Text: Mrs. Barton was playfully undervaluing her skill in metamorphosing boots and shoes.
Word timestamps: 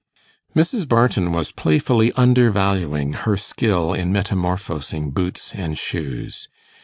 Mrs. 0.55 0.87
Barton 0.89 1.31
was 1.31 1.51
playfully 1.51 2.11
undervaluing 2.13 3.13
her 3.13 3.37
skill 3.37 3.93
in 3.93 4.11
metamorphosing 4.11 5.11
boots 5.11 5.53
and 5.53 5.77
shoes. 5.77 6.47